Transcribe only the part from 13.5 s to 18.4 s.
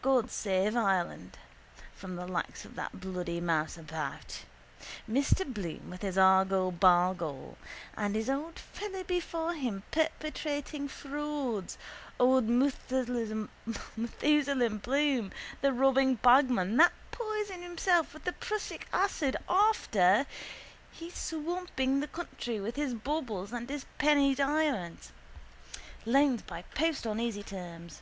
Bloom, the robbing bagman, that poisoned himself with the